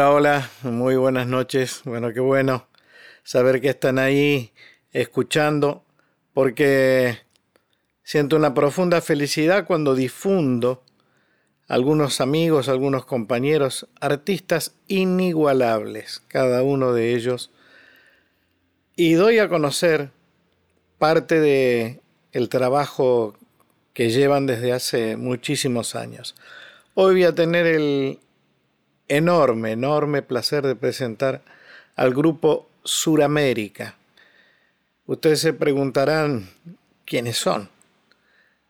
[0.00, 1.82] Hola, hola, muy buenas noches.
[1.84, 2.66] Bueno, qué bueno
[3.22, 4.50] saber que están ahí
[4.92, 5.84] escuchando,
[6.32, 7.18] porque
[8.02, 10.82] siento una profunda felicidad cuando difundo
[11.68, 17.50] algunos amigos, algunos compañeros, artistas inigualables, cada uno de ellos,
[18.96, 20.12] y doy a conocer
[20.96, 22.00] parte de
[22.32, 23.36] el trabajo
[23.92, 26.36] que llevan desde hace muchísimos años.
[26.94, 28.18] Hoy voy a tener el
[29.10, 31.42] enorme, enorme placer de presentar
[31.96, 33.96] al grupo Suramérica.
[35.06, 36.48] Ustedes se preguntarán
[37.04, 37.68] quiénes son.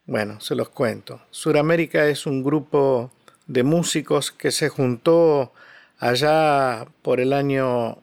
[0.06, 1.20] Bueno, se los cuento.
[1.30, 3.12] Suramérica es un grupo
[3.46, 5.52] de músicos que se juntó
[5.98, 7.98] allá por el año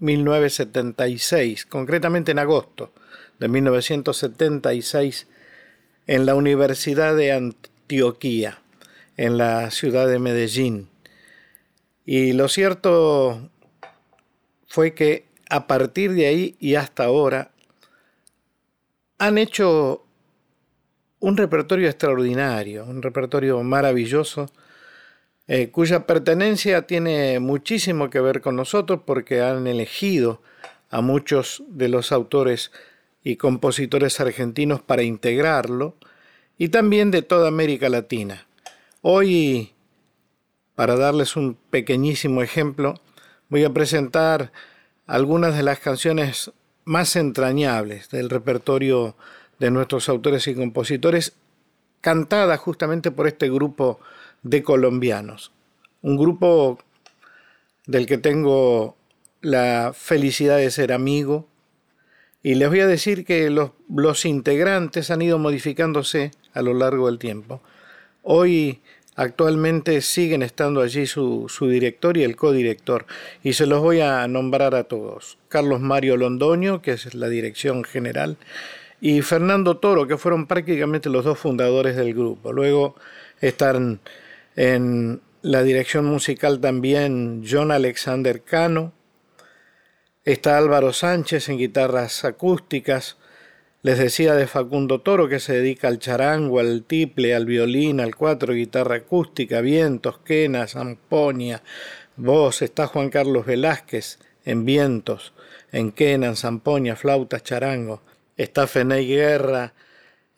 [0.00, 2.90] 1976, concretamente en agosto
[3.38, 5.26] de 1976,
[6.06, 8.62] en la Universidad de Antioquía,
[9.18, 10.91] en la ciudad de Medellín.
[12.04, 13.50] Y lo cierto
[14.66, 17.52] fue que a partir de ahí y hasta ahora
[19.18, 20.04] han hecho
[21.20, 24.50] un repertorio extraordinario, un repertorio maravilloso,
[25.46, 30.42] eh, cuya pertenencia tiene muchísimo que ver con nosotros porque han elegido
[30.90, 32.72] a muchos de los autores
[33.22, 35.96] y compositores argentinos para integrarlo,
[36.58, 38.46] y también de toda América Latina.
[39.00, 39.72] Hoy
[40.74, 43.00] para darles un pequeñísimo ejemplo,
[43.48, 44.52] voy a presentar
[45.06, 46.50] algunas de las canciones
[46.84, 49.14] más entrañables del repertorio
[49.58, 51.34] de nuestros autores y compositores,
[52.00, 54.00] cantadas justamente por este grupo
[54.42, 55.52] de colombianos.
[56.00, 56.78] Un grupo
[57.86, 58.96] del que tengo
[59.40, 61.46] la felicidad de ser amigo.
[62.42, 67.06] Y les voy a decir que los, los integrantes han ido modificándose a lo largo
[67.06, 67.60] del tiempo.
[68.22, 68.80] Hoy
[69.14, 73.04] Actualmente siguen estando allí su, director y el codirector,
[73.42, 75.38] y se los voy a nombrar a todos.
[75.48, 78.38] Carlos Mario Londoño, que es la dirección general,
[79.02, 82.52] y Fernando Toro, que fueron prácticamente los dos fundadores del grupo.
[82.52, 82.94] Luego
[83.40, 84.00] están
[84.56, 88.92] en la dirección musical también John Alexander Cano,
[90.24, 93.18] está Álvaro Sánchez en guitarras acústicas,
[93.82, 98.14] les decía de Facundo Toro que se dedica al charango, al tiple, al violín, al
[98.14, 101.62] cuatro, guitarra acústica, vientos, quena, zampoña,
[102.16, 102.62] voz.
[102.62, 105.32] Está Juan Carlos Velázquez en vientos,
[105.72, 108.02] en quena, zampoña, flautas, charango.
[108.36, 109.74] Está Feney Guerra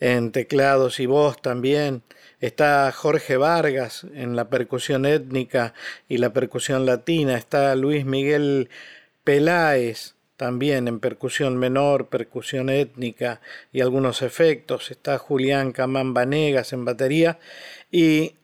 [0.00, 2.02] en teclados y voz también.
[2.40, 5.74] Está Jorge Vargas en la percusión étnica
[6.08, 7.36] y la percusión latina.
[7.36, 8.70] Está Luis Miguel
[9.22, 13.40] Peláez también en percusión menor, percusión étnica
[13.72, 14.90] y algunos efectos.
[14.90, 17.38] Está Julián Camán Vanegas en batería
[17.90, 18.34] y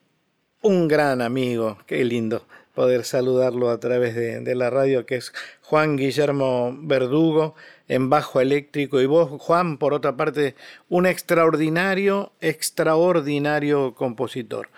[0.62, 5.96] un gran amigo, qué lindo poder saludarlo a través de, la radio, que es Juan
[5.96, 7.54] Guillermo Verdugo
[7.88, 9.30] en bajo eléctrico y voz.
[9.38, 10.54] Juan, por otra parte,
[10.88, 14.68] un extraordinario, extraordinario compositor.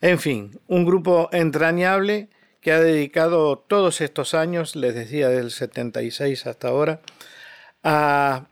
[0.00, 2.28] En fin, un grupo entrañable
[2.60, 7.00] que ha dedicado todos estos años, les decía del 76 hasta ahora,
[7.82, 8.46] a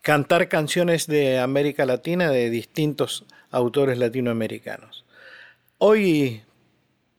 [0.00, 5.04] cantar canciones de América Latina de distintos autores latinoamericanos.
[5.78, 6.42] Hoy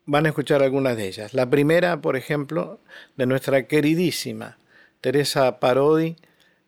[0.05, 1.33] van a escuchar algunas de ellas.
[1.33, 2.79] La primera, por ejemplo,
[3.15, 4.57] de nuestra queridísima
[5.01, 6.15] Teresa Parodi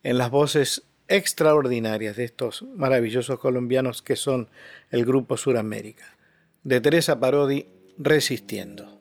[0.04, 4.50] en las voces extraordinarias de estos maravillosos colombianos que son
[4.92, 6.18] el Grupo Suramérica.
[6.64, 7.68] De Teresa Parodi,
[7.98, 8.97] Resistiendo.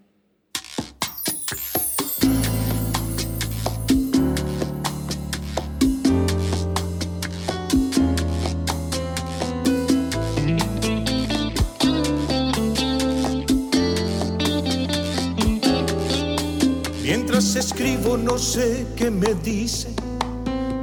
[17.38, 19.88] Escribo no sé qué me dice.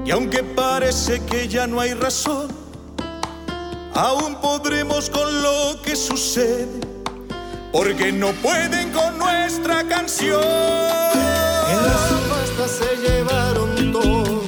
[0.05, 2.47] Y aunque parece que ya no hay razón,
[3.95, 6.79] aún podremos con lo que sucede.
[7.71, 10.43] Porque no pueden con nuestra canción.
[10.43, 14.41] En las se llevaron todo,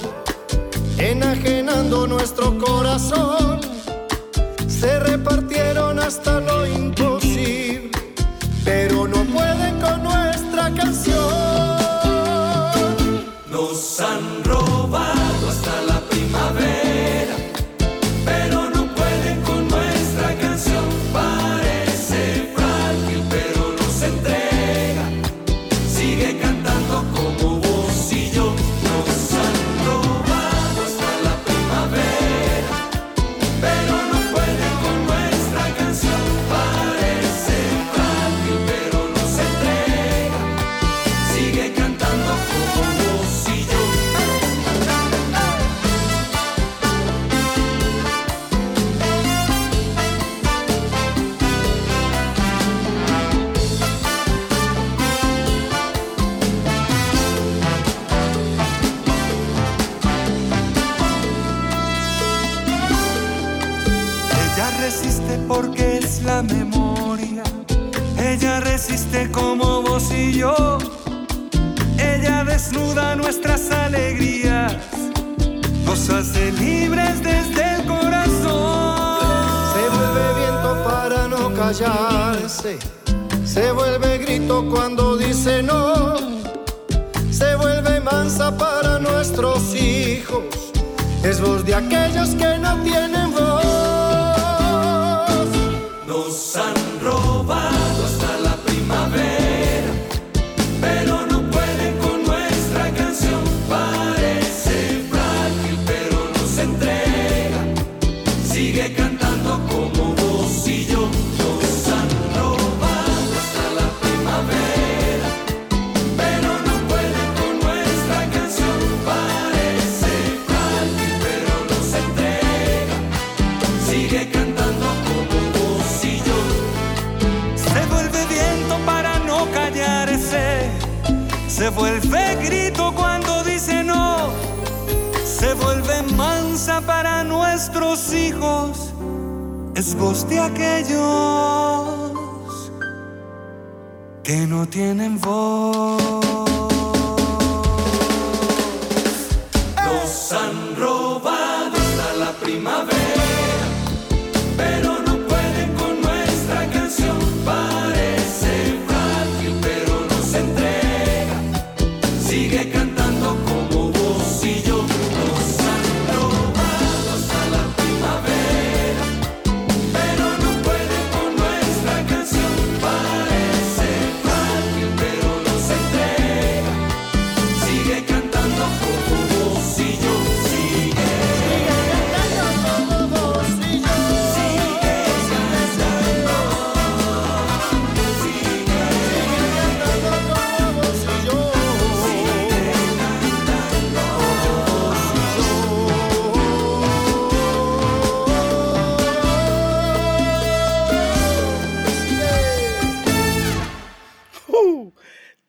[1.00, 3.62] enajenando nuestro corazón.
[4.68, 7.15] Se repartieron hasta lo imposible,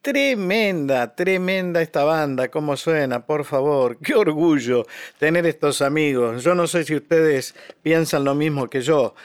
[0.07, 4.85] Tremenda, tremenda esta banda, cómo suena, por favor, qué orgullo
[5.19, 6.45] tener estos amigos.
[6.45, 9.15] Yo no sé si ustedes piensan lo mismo que yo.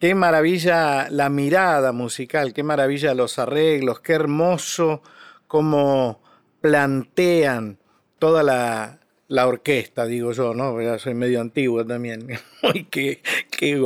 [0.00, 5.00] Qué maravilla la mirada musical, qué maravilla los arreglos, qué hermoso
[5.46, 6.20] cómo
[6.60, 7.78] plantean
[8.18, 10.82] toda la, orquesta, digo yo, ¿no?
[10.82, 12.26] Ya soy medio antiguo también.
[12.62, 13.80] Ay, qué, qué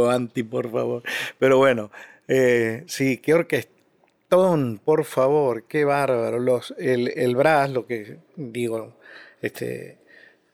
[0.48, 1.02] por favor.
[1.38, 1.90] Pero bueno,
[2.28, 3.73] eh, sí, qué orquesta
[4.78, 6.38] por favor, qué bárbaro.
[6.38, 7.32] Los, el, el
[7.72, 8.98] lo que digo,
[9.40, 9.98] este,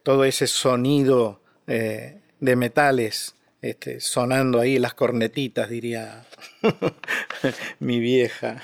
[0.03, 6.27] todo ese sonido eh, de metales este, sonando ahí, las cornetitas, diría
[7.79, 8.63] mi vieja.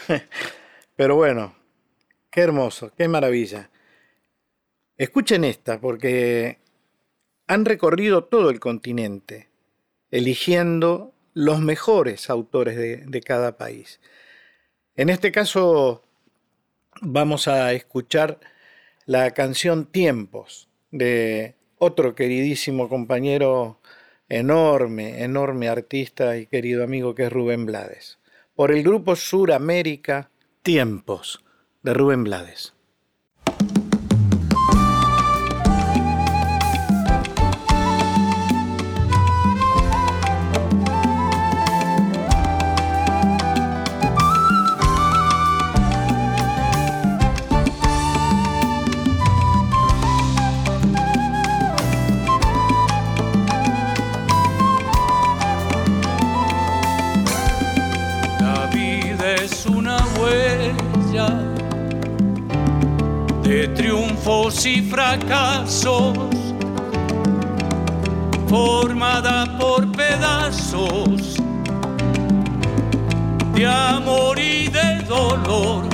[0.96, 1.54] Pero bueno,
[2.30, 3.70] qué hermoso, qué maravilla.
[4.96, 6.58] Escuchen esta, porque
[7.46, 9.50] han recorrido todo el continente,
[10.10, 14.00] eligiendo los mejores autores de cada país.
[14.96, 16.02] En este caso
[17.02, 18.40] vamos a escuchar
[19.04, 23.78] la canción Tiempos de otro queridísimo compañero,
[24.30, 28.18] enorme, enorme artista y querido amigo que es Rubén Blades.
[28.54, 30.30] Por el grupo Suramérica,
[30.62, 31.44] Tiempos
[31.82, 32.75] de Rubén Blades.
[64.64, 66.16] Y fracasos,
[68.48, 71.34] formada por pedazos
[73.54, 75.84] de amor y de dolor.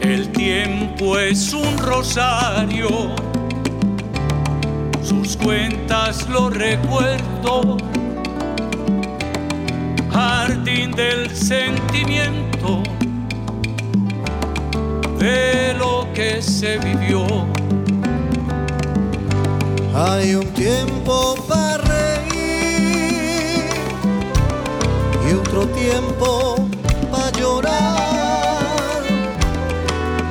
[0.00, 2.88] El tiempo es un rosario,
[5.02, 7.78] sus cuentas lo recuerdo,
[10.10, 12.82] jardín del sentimiento
[15.18, 17.26] de lo que se vivió.
[19.94, 23.64] Hay un tiempo para reír
[25.28, 26.68] y otro tiempo
[27.10, 29.02] para llorar.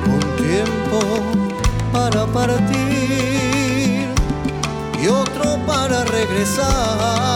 [0.06, 1.00] Un tiempo
[1.92, 4.08] para partir
[5.02, 7.28] y otro para regresar.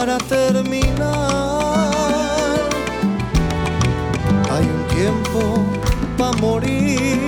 [0.00, 1.90] Para terminar.
[4.50, 5.40] Hay un tiempo
[6.16, 7.20] para morir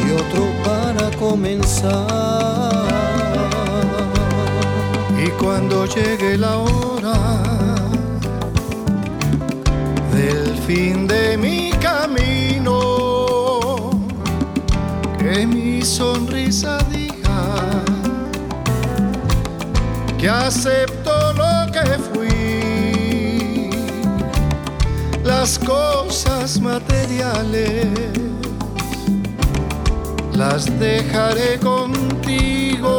[0.00, 2.86] y otro para comenzar.
[5.24, 7.18] Y cuando llegue la hora
[10.12, 12.78] del fin de mi camino,
[15.18, 16.78] que mi sonrisa
[20.20, 23.70] que acepto lo que fui,
[25.24, 27.86] las cosas materiales
[30.34, 32.92] las dejaré contigo,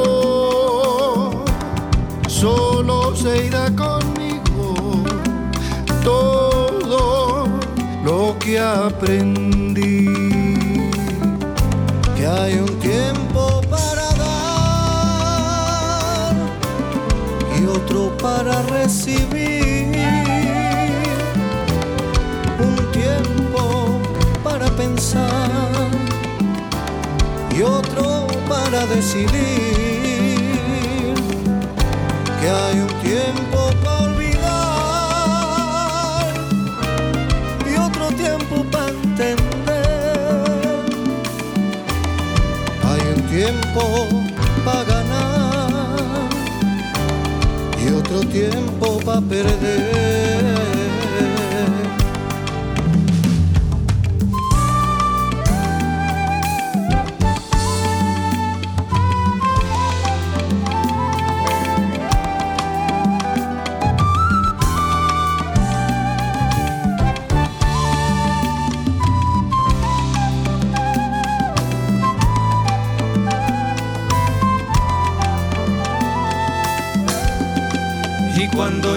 [2.27, 5.03] solo se irá conmigo
[6.03, 7.47] todo
[8.03, 9.70] lo que aprendí,
[22.59, 24.01] un tiempo
[24.43, 25.89] para pensar
[27.55, 29.29] y otro para decidir
[32.41, 34.33] que hay un tiempo para olvidar
[37.65, 39.39] y otro tiempo para entender.
[42.83, 44.10] Hay un tiempo
[48.11, 50.40] otro tiempo para perder.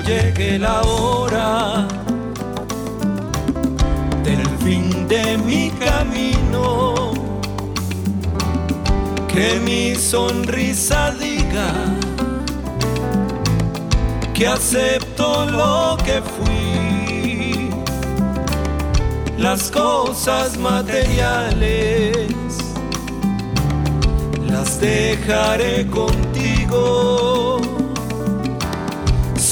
[0.04, 1.88] Llegue la hora
[4.22, 7.12] del fin de mi camino,
[9.28, 11.72] que mi sonrisa diga
[14.34, 17.70] que acepto lo que fui,
[19.38, 22.34] las cosas materiales
[24.48, 27.33] las dejaré contigo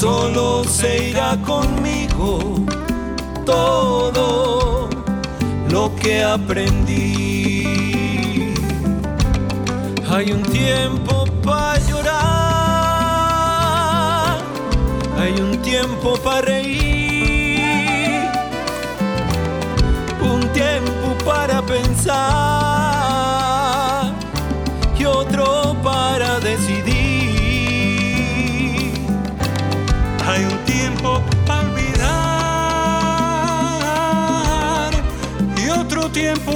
[0.03, 2.59] solo se irá conmigo
[3.45, 4.89] todo
[5.69, 7.63] lo que aprendí.
[10.11, 12.23] Hay un tiempo para llorar,
[15.21, 18.29] hay un tiempo para reír,
[20.21, 22.82] un tiempo para pensar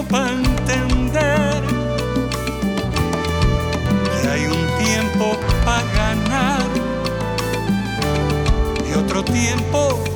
[0.10, 1.64] para entender.
[4.24, 6.66] Y hay un tiempo para ganar
[8.90, 10.07] y otro tiempo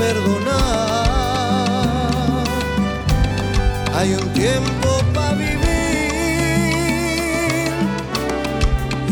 [0.00, 1.04] perdonar.
[3.96, 5.60] Hay un tiempo para vivir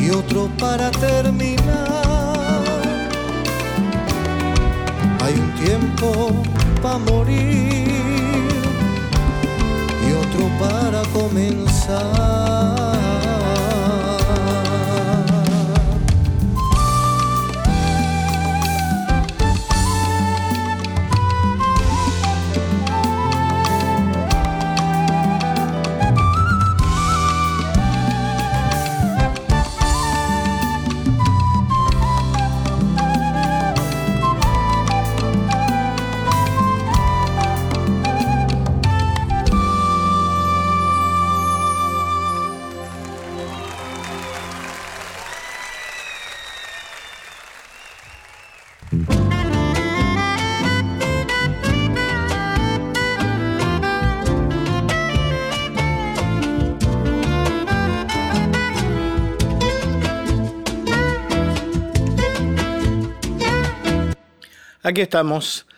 [0.02, 2.62] y otro para terminar.
[5.24, 6.08] Hay un tiempo
[6.82, 7.88] para morir
[10.06, 12.97] y otro para comenzar.
[64.98, 65.68] Aquí estamos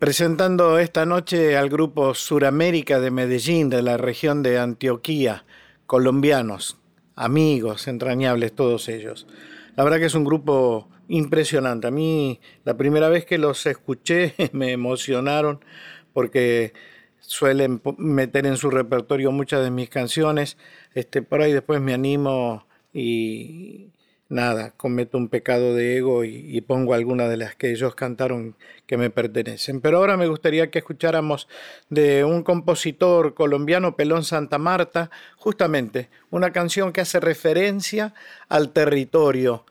[0.00, 5.44] presentando esta noche al grupo Suramérica de Medellín, de la región de Antioquía,
[5.86, 6.76] colombianos,
[7.14, 9.28] amigos entrañables todos ellos.
[9.76, 11.86] La verdad que es un grupo impresionante.
[11.86, 15.64] A mí la primera vez que los escuché me emocionaron
[16.12, 16.72] porque
[17.20, 20.58] suelen meter en su repertorio muchas de mis canciones.
[20.94, 23.92] Este, por ahí después me animo y
[24.32, 28.96] nada, cometo un pecado de ego y, pongo algunas de las que ellos cantaron que
[28.96, 29.80] me pertenecen.
[29.80, 31.48] Pero ahora me gustaría que escucháramos
[31.90, 38.14] de un compositor colombiano, Pelón Santa Marta, justamente una canción que hace referencia
[38.48, 39.64] al territorio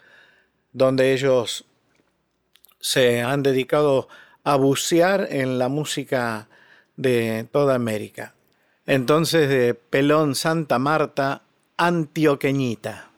[0.73, 1.65] donde ellos
[2.79, 4.07] se han dedicado
[4.43, 6.47] a bucear en la música
[6.95, 8.35] de toda América.
[8.85, 11.43] Entonces de Pelón Santa Marta,
[11.77, 13.10] Antioqueñita.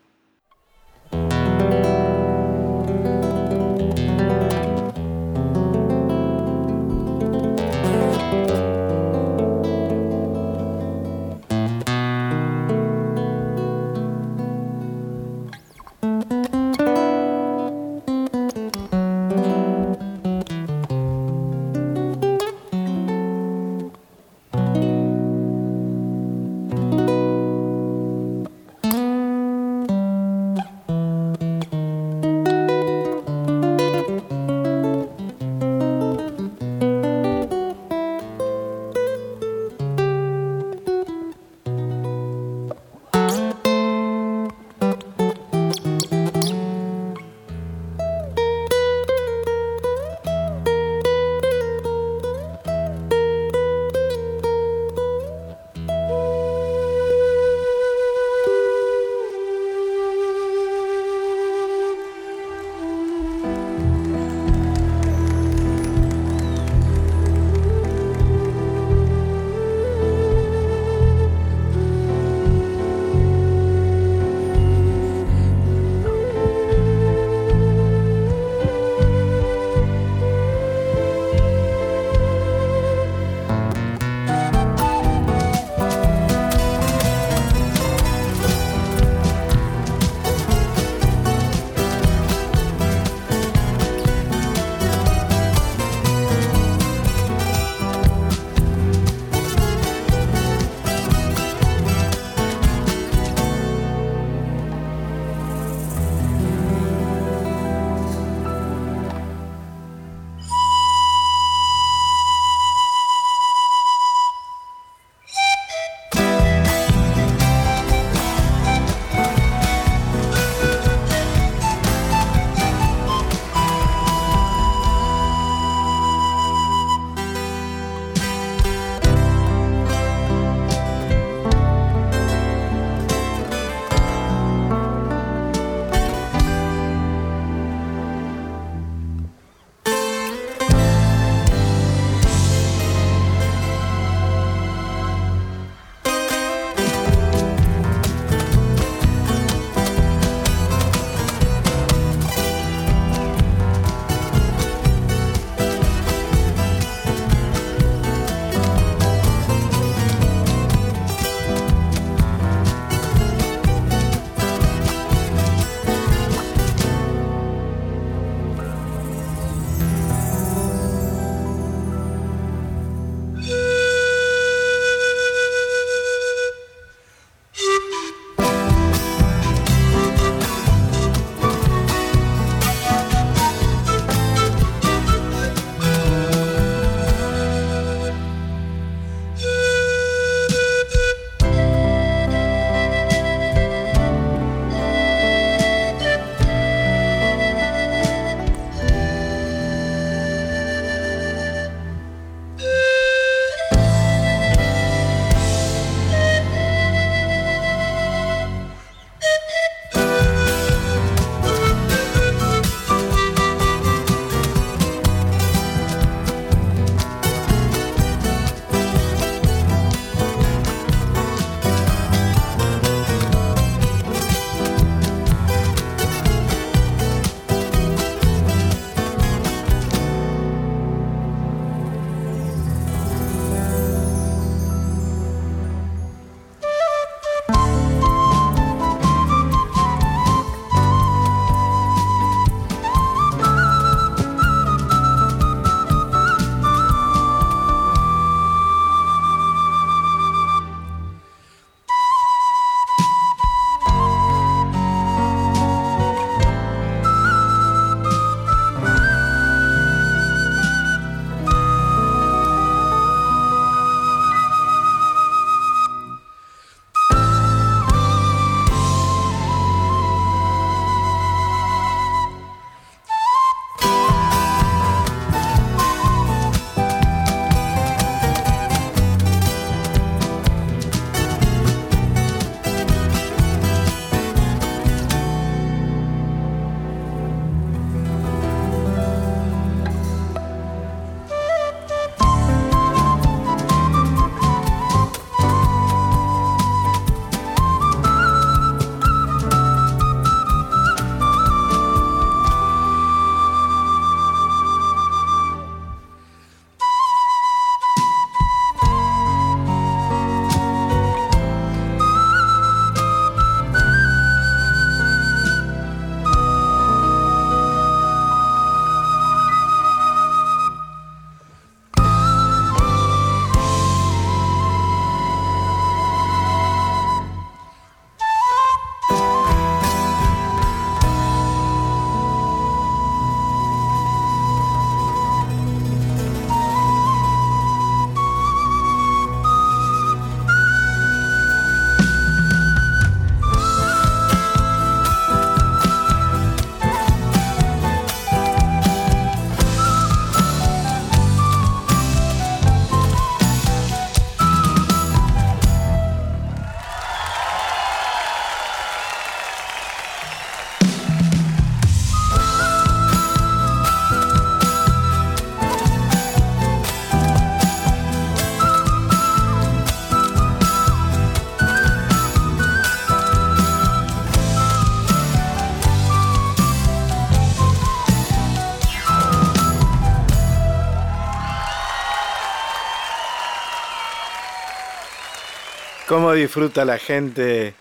[386.14, 387.74] Cómo disfruta la gente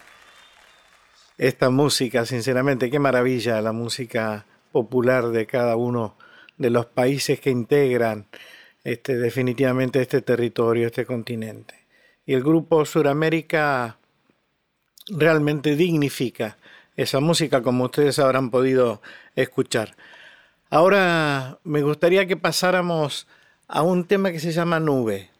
[1.36, 6.16] esta música, sinceramente, qué maravilla la música popular de cada uno
[6.56, 8.28] de los países que integran
[8.84, 11.74] este, definitivamente este territorio, este continente.
[12.24, 13.98] Y el grupo Suramérica
[15.08, 16.56] realmente dignifica
[16.96, 19.02] esa música como ustedes habrán podido
[19.36, 19.94] escuchar.
[20.70, 23.26] Ahora me gustaría que pasáramos
[23.68, 25.31] a un tema que se llama Nube.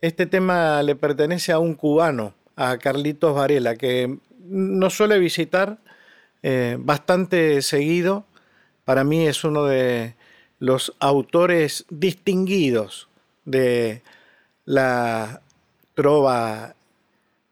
[0.00, 5.78] Este tema le pertenece a un cubano, a Carlitos Varela, que nos suele visitar
[6.44, 8.24] eh, bastante seguido.
[8.84, 10.14] Para mí es uno de
[10.60, 13.08] los autores distinguidos
[13.44, 14.02] de
[14.64, 15.42] la
[15.94, 16.76] trova,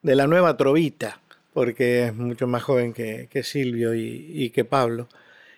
[0.02, 1.20] de la nueva trovita,
[1.52, 5.09] porque es mucho más joven que, Silvio y que Pablo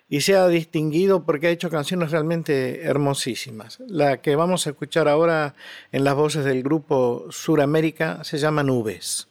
[0.08, 3.78] y se ha distinguido porque ha hecho canciones realmente hermosísimas.
[3.86, 5.54] La que vamos a escuchar ahora
[5.92, 9.28] en las voces del grupo Suramérica se llama Nubes.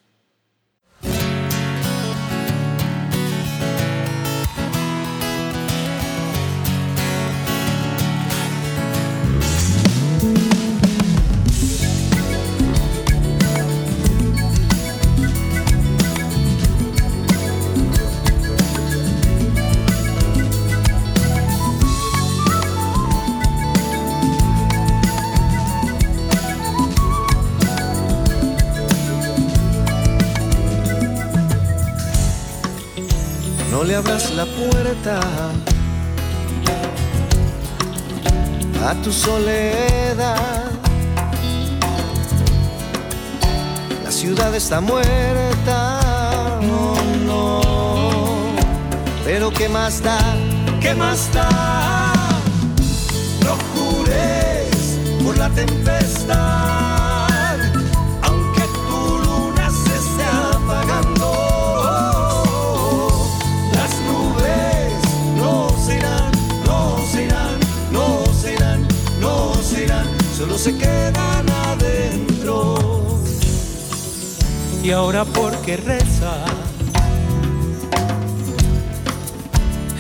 [33.86, 35.20] Abras la puerta
[38.84, 40.72] a tu soledad.
[44.04, 46.00] La ciudad está muerta,
[46.62, 47.62] no, no.
[49.24, 50.18] Pero ¿qué más da?
[50.82, 52.14] ¿Qué más da?
[53.46, 56.97] No jures por la tempestad.
[70.68, 72.76] Se quedan adentro.
[74.84, 76.44] Y ahora porque reza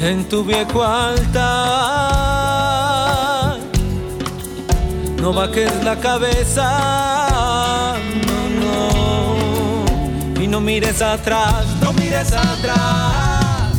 [0.02, 1.38] en tu viejo altar,
[5.22, 7.96] no va que es la cabeza,
[8.28, 8.40] no,
[10.36, 13.74] no, y no mires atrás, no mires atrás,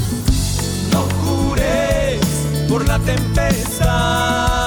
[0.92, 2.20] no jures
[2.66, 4.57] por la tempestad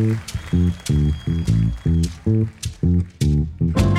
[0.00, 0.16] Thank
[3.60, 3.89] you.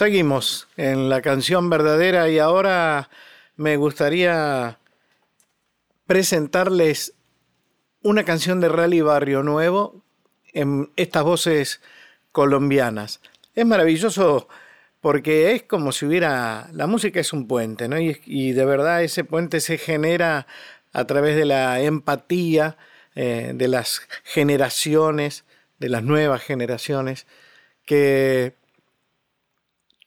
[0.00, 3.10] Seguimos en la canción verdadera y ahora
[3.56, 4.78] me gustaría
[6.06, 7.12] presentarles
[8.02, 10.02] una canción de Rally Barrio Nuevo
[10.54, 11.82] en estas voces
[12.32, 13.20] colombianas.
[13.54, 14.48] Es maravilloso
[15.02, 18.00] porque es como si hubiera, la música es un puente, ¿no?
[18.00, 20.46] Y, de verdad ese puente se genera
[20.94, 22.78] a través de la empatía
[23.14, 25.44] eh, de las generaciones,
[25.78, 27.26] de las nuevas generaciones,
[27.84, 28.59] que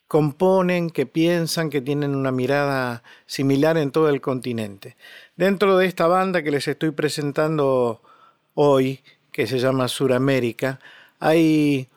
[0.07, 4.95] componen, que piensan, que tienen una mirada similar en todo el continente.
[5.35, 8.01] Dentro de esta banda que les estoy presentando
[8.53, 10.79] hoy, que se llama Suramérica,
[11.19, 11.87] hay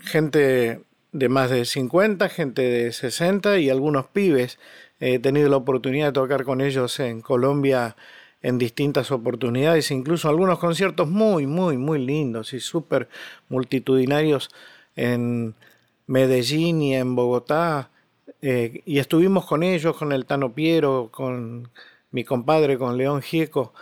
[0.00, 0.80] gente
[1.12, 4.58] de más de 50, gente de 60 y algunos pibes.
[5.00, 7.96] He tenido la oportunidad de tocar con ellos en Colombia
[8.42, 13.08] en distintas oportunidades, incluso algunos conciertos muy, muy, muy lindos y súper
[13.48, 14.50] multitudinarios
[14.94, 15.54] en
[16.06, 17.90] Medellín y en Bogotá,
[18.42, 21.70] eh, y estuvimos con ellos, con el Tano Piero, con
[22.10, 23.72] mi compadre, con León Gieco,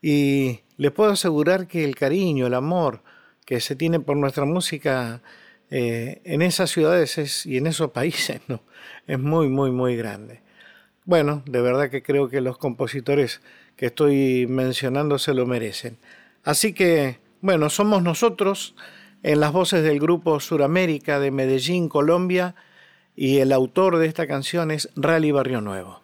[0.00, 3.02] y les puedo asegurar que el cariño, el amor
[3.44, 5.22] que se tiene por nuestra música
[5.70, 8.40] eh, en esas ciudades y en esos países
[9.06, 10.42] es muy, muy, muy grande.
[11.04, 13.42] Bueno, de verdad que creo que los compositores
[13.76, 15.98] que estoy mencionando se lo merecen.
[16.44, 18.74] Así que, bueno, somos nosotros
[19.24, 22.54] en las voces del grupo Suramérica de Medellín, Colombia,
[23.16, 26.02] y el autor de esta canción es Rally Barrio Nuevo.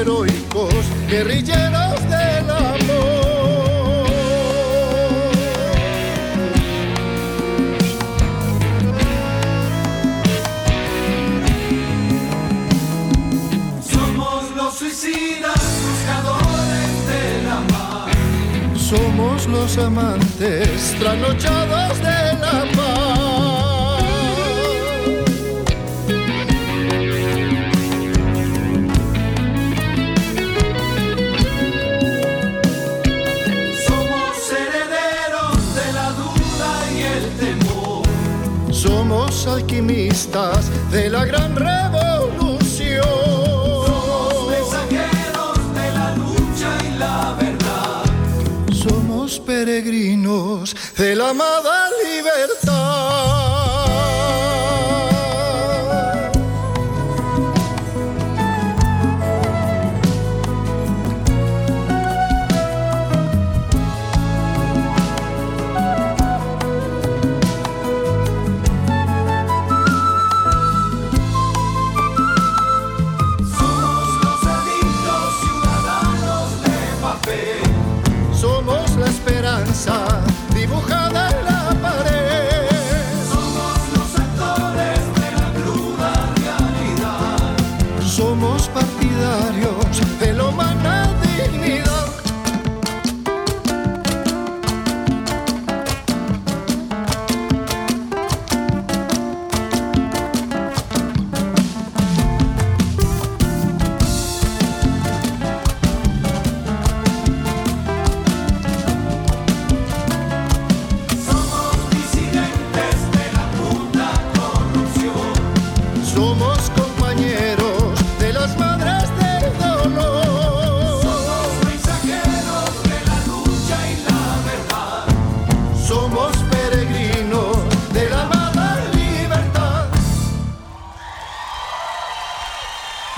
[0.00, 0.74] heroicos,
[1.08, 4.06] guerrilleros del amor.
[13.82, 18.12] Somos los suicidas, buscadores de la paz.
[18.90, 23.03] Somos los amantes, trasnochados de la paz.
[40.90, 43.04] de la gran revolución.
[43.84, 48.04] Somos mensajeros de la lucha y la verdad.
[48.72, 52.53] Somos peregrinos de la amada libertad.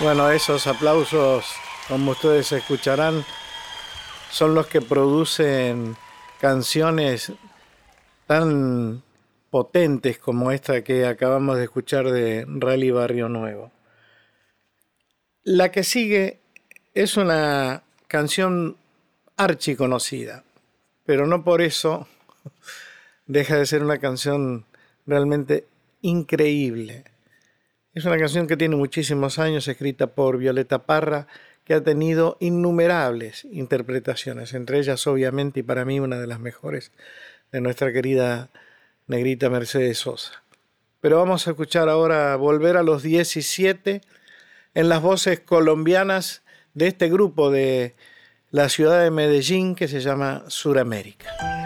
[0.07, 1.45] Bueno, esos aplausos,
[1.89, 3.25] como ustedes escucharán,
[4.31, 5.97] son los que producen
[6.41, 7.33] canciones
[8.29, 9.03] tan
[9.51, 13.73] potentes como esta que acabamos de escuchar de Rally Barrio Nuevo.
[15.43, 16.39] La que sigue
[16.95, 18.77] es una canción
[19.37, 20.45] archiconocida,
[21.05, 22.07] pero no por eso
[23.27, 24.67] deja de ser una canción
[25.05, 25.67] realmente
[26.01, 27.16] increíble.
[27.97, 31.29] Es una canción que tiene muchísimos años, escrita por Violeta Parra,
[31.65, 36.93] que ha tenido innumerables interpretaciones, entre ellas obviamente y para mí una de las mejores
[37.53, 38.51] de nuestra querida
[39.07, 40.43] negrita Mercedes Sosa.
[41.01, 44.03] Pero vamos a escuchar ahora Volver a los 17
[44.75, 46.43] en las voces colombianas
[46.75, 47.95] de este grupo de
[48.51, 51.66] la ciudad de Medellín que se llama Suramérica.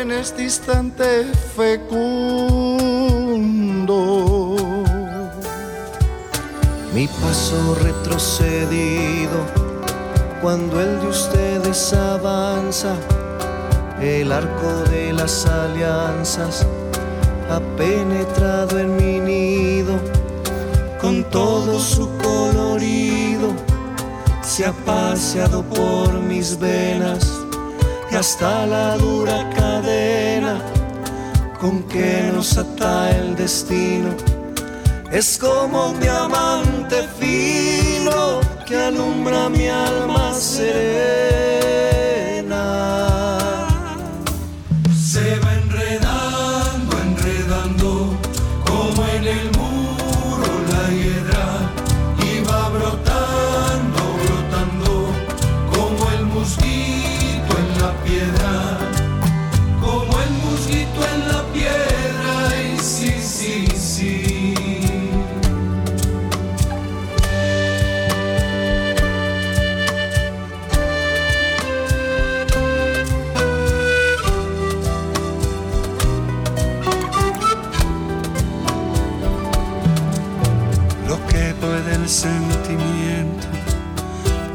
[0.00, 1.24] en este instante
[1.56, 1.86] fecundo.
[6.94, 9.38] Mi paso retrocedido
[10.40, 12.94] cuando el de ustedes avanza,
[14.00, 16.66] el arco de las alianzas
[17.50, 19.94] ha penetrado en mi nido
[21.00, 23.52] con todo su colorido
[24.42, 27.41] se ha paseado por mis venas
[28.12, 30.60] y hasta la dura cadena
[31.58, 34.10] con que nos ata el destino
[35.10, 41.61] es como un diamante fino que alumbra mi alma serena.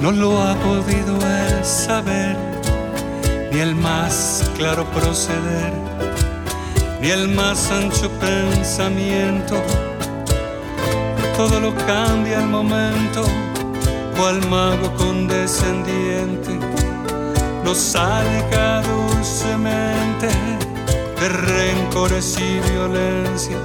[0.07, 2.37] No lo ha podido él saber,
[3.51, 5.73] ni el más claro proceder,
[7.01, 9.61] ni el más ancho pensamiento.
[11.35, 13.25] Todo lo cambia al momento,
[14.17, 16.57] cual mago condescendiente
[17.65, 20.29] nos aleja dulcemente
[21.19, 23.61] de rencores y violencias.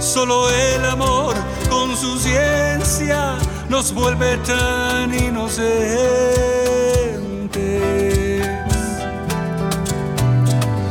[0.00, 1.36] Solo el amor
[1.70, 3.36] con su ciencia
[3.68, 5.64] nos vuelve tan inocentes.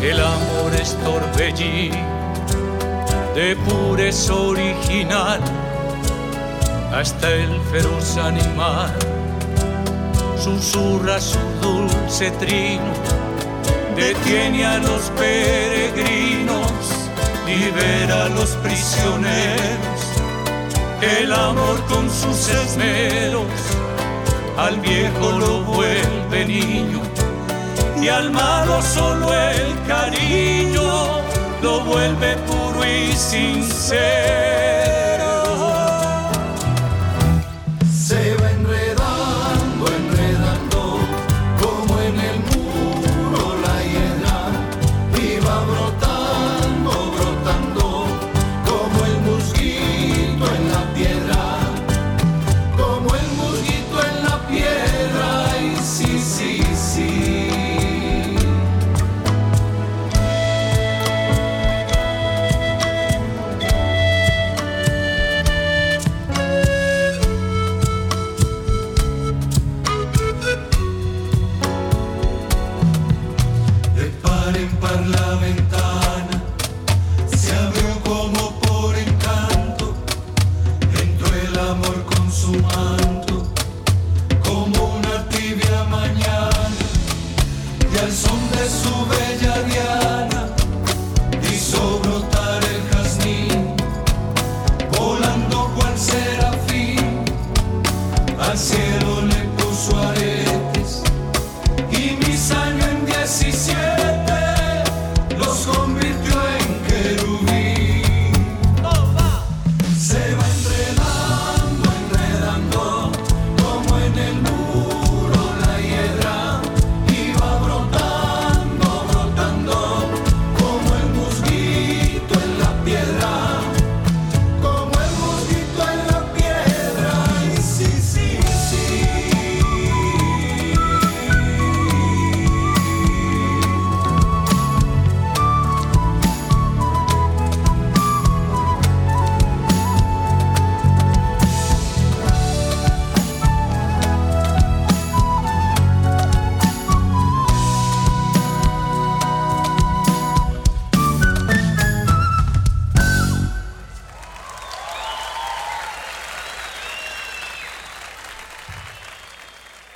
[0.01, 2.13] El amor es torbellino
[3.35, 5.39] de pureza original,
[6.93, 8.93] hasta el feroz animal
[10.43, 12.93] susurra su dulce trino,
[13.95, 16.61] detiene a los peregrinos,
[17.47, 19.92] libera a los prisioneros
[21.03, 23.47] el amor con sus esmeros
[24.57, 27.01] al viejo lo vuelve niño
[28.01, 31.21] y al malo solo el cariño
[31.61, 34.52] lo vuelve puro y sincero.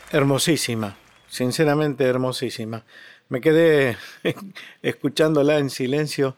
[0.09, 0.95] Hermosísima,
[1.27, 2.85] sinceramente hermosísima.
[3.27, 3.97] Me quedé
[4.81, 6.37] escuchándola en silencio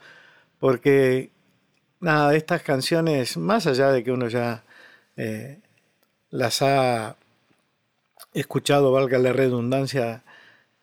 [0.60, 1.30] porque,
[2.00, 4.64] nada, estas canciones, más allá de que uno ya
[5.18, 5.60] eh,
[6.32, 7.16] las ha
[8.34, 10.24] escuchado, valga la redundancia,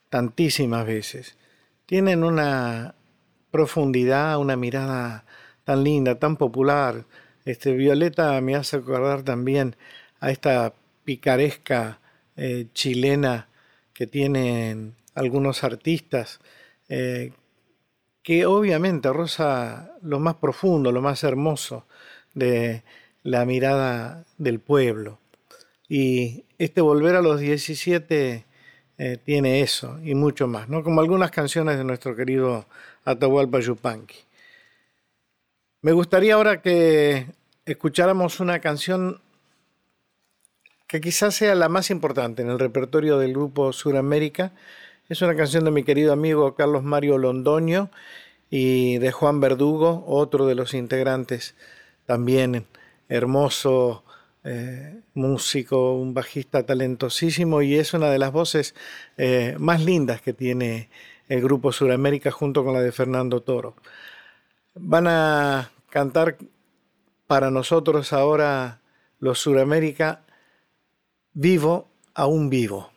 [0.08, 1.36] tantísimas veces,
[1.86, 2.94] tienen una
[3.50, 5.24] profundidad, una mirada
[5.64, 7.04] tan linda, tan popular.
[7.44, 9.74] Este, Violeta me hace acordar también
[10.20, 10.72] a esta
[11.04, 11.98] picaresca
[12.36, 13.48] eh, chilena
[13.92, 16.40] que tienen algunos artistas,
[16.88, 17.32] eh,
[18.22, 21.86] que obviamente roza lo más profundo, lo más hermoso
[22.34, 22.82] de
[23.22, 25.18] la mirada del pueblo.
[25.88, 28.44] Y este Volver a los 17
[28.98, 30.82] eh, tiene eso y mucho más, ¿no?
[30.82, 32.66] como algunas canciones de nuestro querido
[33.04, 34.16] Atahualpa Yupanqui.
[35.82, 37.26] Me gustaría ahora que
[37.64, 39.20] escucháramos una canción
[40.86, 44.52] que quizás sea la más importante en el repertorio del grupo Suramérica.
[45.08, 47.90] Es una canción de mi querido amigo Carlos Mario Londoño
[48.50, 51.54] y de Juan Verdugo, otro de los integrantes,
[52.06, 52.66] también
[53.08, 54.04] hermoso
[54.44, 58.74] eh, músico, un bajista talentosísimo y es una de las voces
[59.16, 60.88] eh, más lindas que tiene
[61.28, 63.74] el grupo Suramérica junto con la de Fernando Toro.
[64.74, 66.36] Van a cantar
[67.26, 68.80] para nosotros ahora
[69.18, 70.25] los Suramérica
[71.38, 72.95] vivo aún vivo.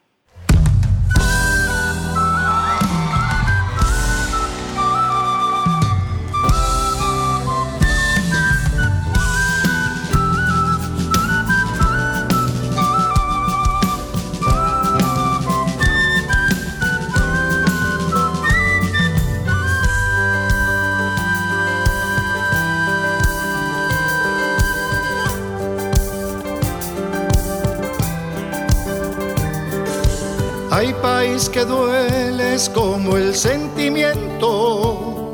[31.50, 35.32] Que dueles como el sentimiento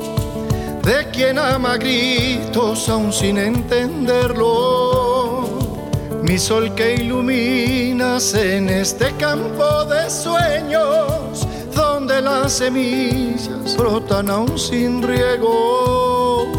[0.83, 4.55] de quien ama gritos aún sin entenderlo.
[6.23, 15.03] Mi sol que iluminas en este campo de sueños donde las semillas brotan aún sin
[15.03, 16.51] riego.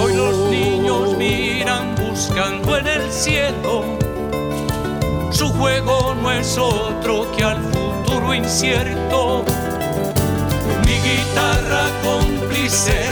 [0.00, 3.84] Hoy los niños miran buscando en el cielo.
[5.30, 7.77] Su juego no es otro que al
[8.34, 9.44] incierto.
[10.84, 13.08] Mi guitarra cómplice,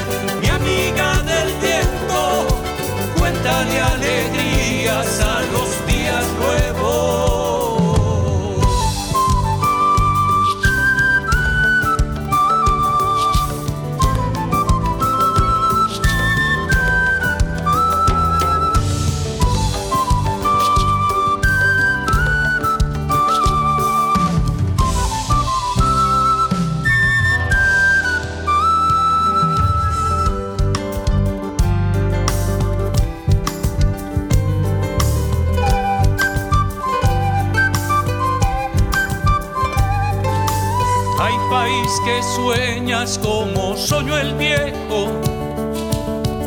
[42.06, 45.10] que sueñas como soñó el viejo,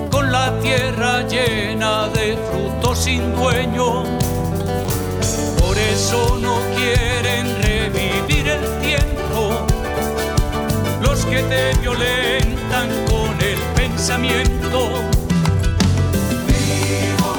[0.10, 4.06] con la tierra llena de frutos sin dueño.
[5.60, 9.66] Por eso no quieren revivir el tiempo,
[11.02, 14.80] los que te violentan con el pensamiento.
[16.48, 17.32] Vivo.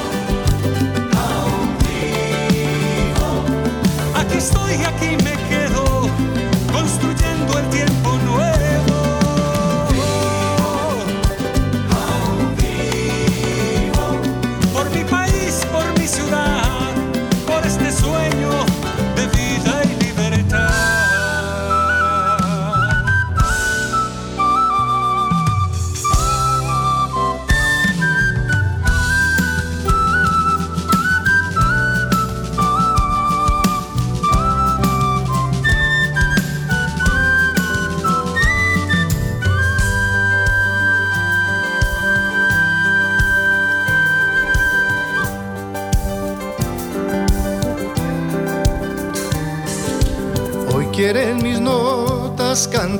[4.13, 6.07] Aquí estoy, aquí me quedo
[6.71, 8.00] construyendo el tiempo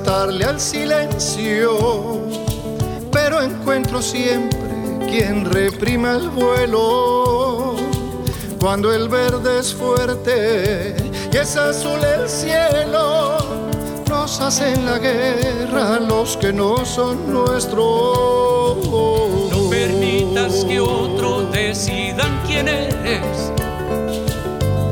[0.04, 2.22] cantarle al silencio,
[3.12, 4.60] pero encuentro siempre
[5.08, 7.76] quien reprima el vuelo.
[8.60, 10.95] Cuando el verde es fuerte
[11.32, 13.38] y es azul el cielo,
[14.10, 18.88] nos hacen la guerra los que no son nuestros.
[18.88, 23.52] No permitas que otros decidan quién eres.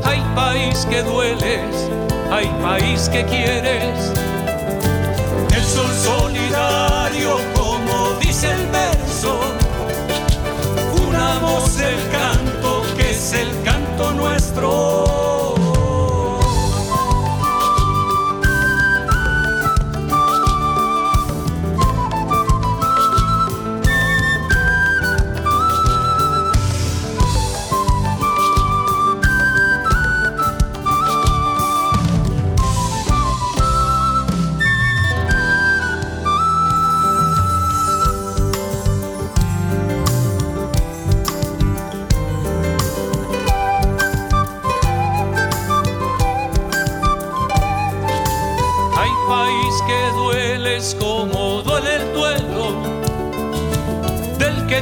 [0.04, 1.90] Hay país que dueles
[2.30, 4.19] hay país que quieres.
[14.08, 15.09] El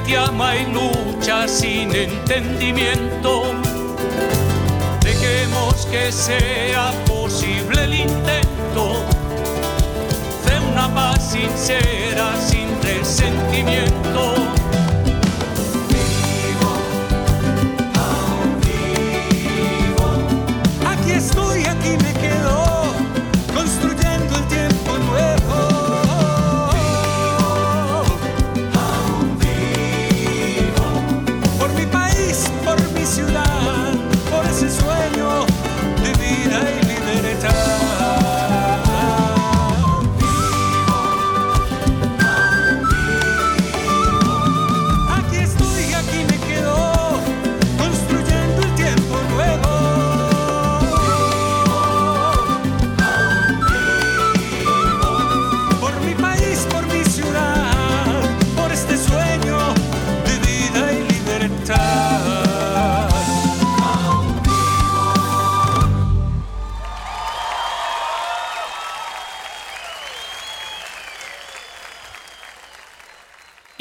[0.01, 3.55] te ama y lucha sin entendimiento.
[5.03, 9.05] Dejemos que sea posible el intento
[10.47, 14.58] de una paz sincera sin resentimiento.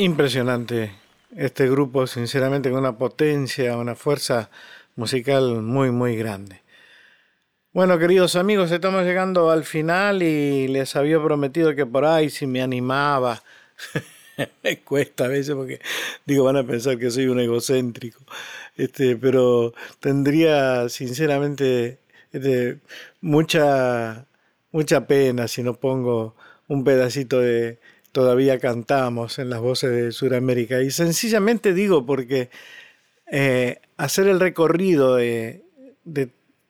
[0.08, 0.93] Impresionante
[1.36, 4.49] este grupo, sinceramente, con una potencia, una fuerza
[4.95, 6.62] musical muy, muy grande.
[7.74, 12.47] Bueno, queridos amigos, estamos llegando al final y les había prometido que por ahí si
[12.47, 13.43] me animaba.
[14.64, 15.82] me cuesta a veces porque
[16.26, 18.22] digo, van a pensar que soy un egocéntrico.
[18.78, 21.99] Este, pero tendría sinceramente
[22.32, 22.80] este,
[23.20, 24.26] mucha,
[24.72, 26.34] mucha pena si no pongo
[26.70, 27.80] un pedacito de,
[28.18, 30.82] todavía cantamos en las voces de Sudamérica.
[30.82, 32.49] Y sencillamente digo porque
[33.32, 35.61] eh, hacer el recorrido de,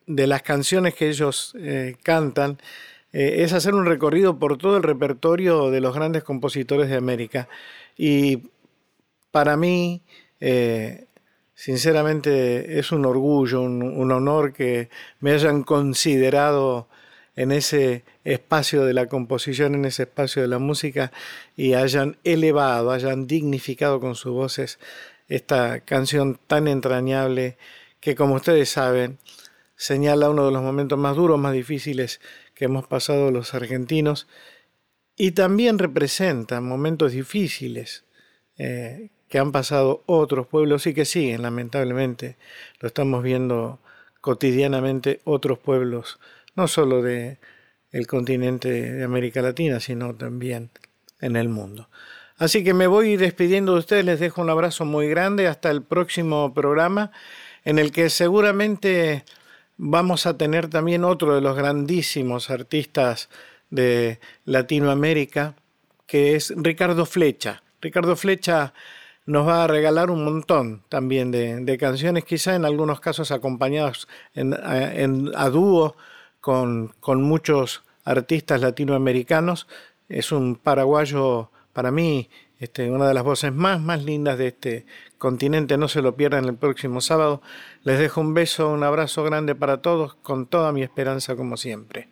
[0.04, 2.58] las canciones que ellos eh, cantan
[3.14, 7.48] eh, es hacer un recorrido por todo el repertorio de los grandes compositores de América.
[7.96, 8.50] Y
[9.30, 10.02] para mí,
[11.54, 14.90] sinceramente, es un orgullo, un honor que
[15.20, 16.88] me hayan considerado
[17.38, 21.12] en ese espacio de la composición, en ese espacio de la música
[21.56, 24.80] y hayan elevado, hayan dignificado con sus voces
[25.28, 27.56] esta canción tan entrañable
[28.00, 29.18] que como ustedes saben
[29.76, 32.20] señala uno de los momentos más duros, más difíciles
[32.56, 34.26] que hemos pasado los argentinos
[35.14, 38.04] y también representa momentos difíciles
[38.56, 42.36] eh, que han pasado otros pueblos y que siguen, lamentablemente,
[42.80, 43.78] lo estamos viendo
[44.20, 46.18] cotidianamente otros pueblos
[46.58, 47.38] no solo de
[47.92, 50.70] el continente de América Latina, sino también
[51.20, 51.88] en el mundo.
[52.36, 55.82] Así que me voy despidiendo de ustedes, les dejo un abrazo muy grande hasta el
[55.82, 57.12] próximo programa
[57.64, 59.24] en el que seguramente
[59.76, 63.28] vamos a tener también otro de los grandísimos artistas
[63.70, 65.54] de Latinoamérica,
[66.06, 67.62] que es Ricardo Flecha.
[67.80, 68.74] Ricardo Flecha
[69.26, 74.54] nos va a regalar un montón también de, canciones, quizá en algunos casos acompañados en,
[75.34, 75.96] a dúo
[76.40, 79.66] con, muchos artistas latinoamericanos.
[80.08, 84.86] Es un paraguayo, para mí, este, una de las voces más, más lindas de este
[85.18, 85.76] continente.
[85.76, 87.42] No se lo pierdan el próximo sábado.
[87.84, 92.08] Les dejo un beso, un abrazo grande para todos, con toda mi esperanza como siempre.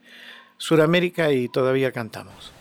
[0.59, 2.56] Suramérica y todavía cantamos.